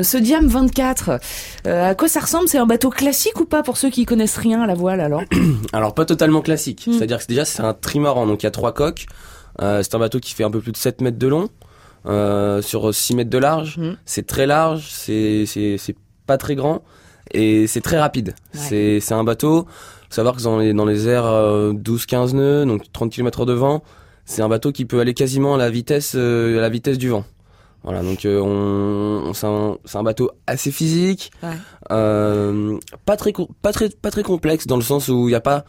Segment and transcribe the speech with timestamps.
[0.00, 1.18] Ce Diam 24,
[1.66, 2.46] euh, à quoi ça ressemble?
[2.46, 5.22] C'est un bateau classique ou pas pour ceux qui connaissent rien à la voile alors?
[5.72, 6.92] Alors pas totalement classique, Mm.
[6.92, 9.06] c'est-à-dire que déjà c'est un trimaran, donc il y a trois coques.
[9.60, 11.48] Euh, c'est un bateau qui fait un peu plus de 7 mètres de long,
[12.06, 13.76] euh, sur 6 mètres de large.
[13.76, 13.94] Mm.
[14.04, 15.96] C'est très large, c'est c'est c'est
[16.28, 16.84] pas très grand
[17.32, 18.36] et c'est très rapide.
[18.54, 18.60] Ouais.
[18.60, 19.62] C'est c'est un bateau.
[20.10, 23.52] Faut savoir que dans les dans les airs euh, 12-15 nœuds, donc 30 km de
[23.52, 23.82] vent,
[24.26, 27.08] c'est un bateau qui peut aller quasiment à la vitesse euh, à la vitesse du
[27.08, 27.24] vent.
[27.84, 31.50] Voilà, donc euh, on, on- c'est un, bateau assez physique, Ouais.
[31.92, 32.76] euh,
[33.06, 35.64] pas très pas très pas très complexe dans le sens où il y a pas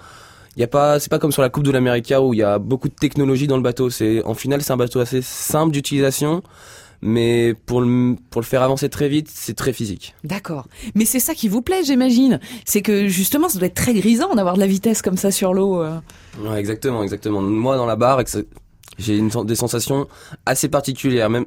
[0.58, 2.44] il y a pas c'est pas comme sur la Coupe de l'Amérique où il y
[2.44, 3.90] a beaucoup de technologie dans le bateau.
[3.90, 6.42] C'est en final c'est un bateau assez simple d'utilisation,
[7.02, 10.16] mais pour le pour le faire avancer très vite, c'est très physique.
[10.24, 10.68] D'accord.
[10.96, 12.40] Mais c'est ça qui vous plaît, j'imagine.
[12.66, 15.54] C'est que justement, ça doit être très grisant d'avoir de la vitesse comme ça sur
[15.54, 15.82] l'eau.
[15.82, 16.00] euh.
[16.44, 17.42] Ouais, exactement, exactement.
[17.42, 18.20] Moi dans la barre,
[18.98, 20.08] j'ai une, des sensations
[20.46, 21.30] assez particulières.
[21.30, 21.46] Même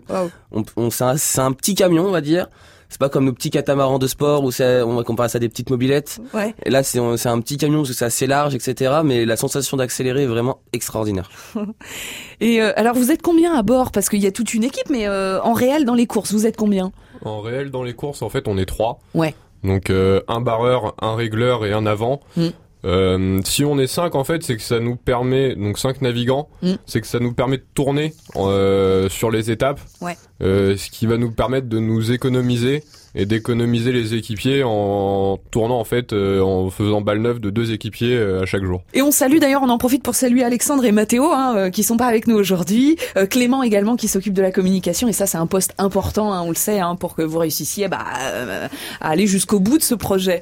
[0.53, 2.49] on, on- c'est un, c'est un petit camion, on va dire.
[2.89, 5.41] C'est pas comme nos petits catamarans de sport où c'est, on va comparer ça à
[5.41, 6.21] des petites mobilettes.
[6.35, 6.55] Ouais.
[6.67, 9.01] Et là, c'est, c'est un petit camion parce que c'est assez large, etc.
[9.03, 11.31] Mais la sensation d'accélérer est vraiment extraordinaire.
[12.41, 13.93] Et euh, alors, vous êtes combien à bord?
[13.93, 16.47] Parce qu'il y a toute une équipe, mais euh, en réel, dans les courses, vous
[16.47, 16.93] êtes combien?
[17.25, 18.99] En réel, dans les courses, en fait, on est trois.
[19.15, 19.35] Ouais.
[19.65, 22.21] Donc euh, un barreur, un régleur et un avant.
[22.37, 22.49] Mm.
[22.85, 26.49] Euh, si on est cinq, en fait, c'est que ça nous permet, donc cinq navigants,
[26.63, 26.73] Mm.
[26.87, 30.17] c'est que ça nous permet de tourner euh, sur les étapes, Ouais.
[30.43, 32.83] Euh, ce qui va nous permettre de nous économiser
[33.15, 37.73] et d'économiser les équipiers en tournant en fait, euh, en faisant balle neuve de deux
[37.73, 38.83] équipiers euh, à chaque jour.
[38.95, 41.83] Et on salue d'ailleurs, on en profite pour saluer Alexandre et Mathéo, hein, euh, qui
[41.83, 42.97] sont pas avec nous aujourd'hui.
[43.17, 45.09] Euh, Clément également, qui s'occupe de la communication.
[45.09, 47.89] Et ça, c'est un poste important, hein, on le sait, hein, pour que vous réussissiez
[47.89, 48.69] bah, euh,
[49.01, 50.41] à aller jusqu'au bout de ce projet.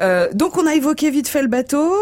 [0.00, 1.92] Euh, donc, on a évoqué vite fait le bateau.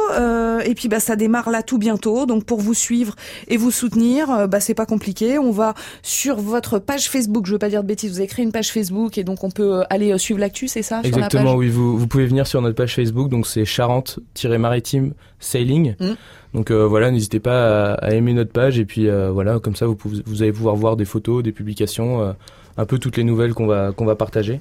[0.65, 2.27] et puis, bah, ça démarre là tout bientôt.
[2.27, 3.15] Donc, pour vous suivre
[3.49, 5.39] et vous soutenir, bah, c'est pas compliqué.
[5.39, 7.47] On va sur votre page Facebook.
[7.47, 8.13] Je veux pas dire de bêtises.
[8.13, 10.83] Vous avez créé une page Facebook et donc on peut aller euh, suivre l'actu, c'est
[10.83, 11.69] ça sur la Exactement, page oui.
[11.69, 15.95] Vous, vous pouvez venir sur notre page Facebook, donc c'est Charente-Maritime Sailing.
[15.99, 16.13] Mm.
[16.55, 19.77] Donc euh, voilà, n'hésitez pas à, à aimer notre page et puis euh, voilà, comme
[19.77, 22.33] ça vous, pouvez, vous allez pouvoir voir des photos, des publications, euh,
[22.81, 24.61] un peu toutes les nouvelles qu'on va qu'on va partager.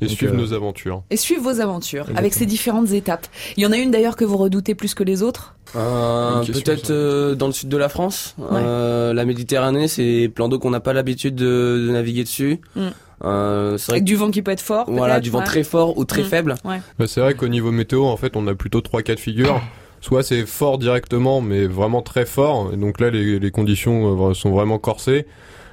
[0.00, 1.02] Et Donc, suivre euh, nos aventures.
[1.10, 2.18] Et suivre vos aventures Exactement.
[2.18, 3.26] avec ces différentes étapes.
[3.56, 5.54] Il y en a une d'ailleurs que vous redoutez plus que les autres?
[5.76, 8.34] Euh, peut-être euh, dans le sud de la France.
[8.52, 12.60] Euh, la Méditerranée, c'est plan d'eau qu'on n'a pas l'habitude de, de naviguer dessus.
[12.76, 12.80] Mm.
[13.24, 14.90] Euh, c'est vrai Avec que, du vent qui peut être fort.
[14.90, 15.44] voilà, du vent ouais.
[15.44, 16.26] très fort ou très Mm.
[16.26, 16.54] faible.
[16.64, 19.60] Bah, c'est vrai qu'au niveau météo, en fait, on a plutôt trois cas de figure.
[20.00, 22.70] Soit c'est fort directement, mais vraiment très fort.
[22.72, 25.26] Et donc là, les, les conditions euh, sont vraiment corsées.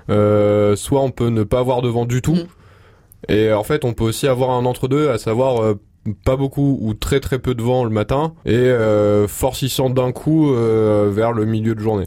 [0.10, 2.36] Euh, soit on peut ne pas avoir de vent du tout.
[2.36, 2.48] Mm.
[3.28, 5.80] Et en fait, on peut aussi avoir un entre-deux, à savoir euh,
[6.26, 10.54] pas beaucoup ou très très peu de vent le matin et euh, forcissant d'un coup
[10.54, 11.98] euh, vers le milieu de journée.